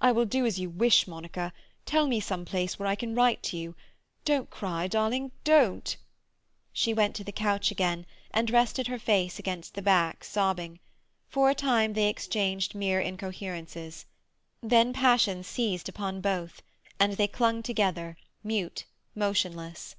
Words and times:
I 0.00 0.10
will 0.10 0.24
do 0.24 0.44
as 0.46 0.58
you 0.58 0.68
wish, 0.68 1.06
Monica. 1.06 1.52
Tell 1.86 2.08
me 2.08 2.18
some 2.18 2.44
place 2.44 2.76
where 2.76 2.88
I 2.88 2.96
can 2.96 3.14
write 3.14 3.40
to 3.44 3.56
you. 3.56 3.76
Don't 4.24 4.50
cry, 4.50 4.88
darling—don't—" 4.88 5.96
She 6.72 6.92
went 6.92 7.14
to 7.14 7.22
the 7.22 7.30
couch 7.30 7.70
again, 7.70 8.04
and 8.32 8.50
rested 8.50 8.88
her 8.88 8.98
face 8.98 9.38
against 9.38 9.74
the 9.74 9.80
back, 9.82 10.24
sobbing. 10.24 10.80
For 11.28 11.50
a 11.50 11.54
time 11.54 11.92
they 11.92 12.08
exchanged 12.08 12.74
mere 12.74 12.98
incoherences. 13.00 14.06
Then 14.60 14.92
passion 14.92 15.44
seized 15.44 15.88
upon 15.88 16.20
both, 16.20 16.62
and 16.98 17.12
they 17.12 17.28
clung 17.28 17.62
together, 17.62 18.16
mute, 18.42 18.86
motionless. 19.14 19.94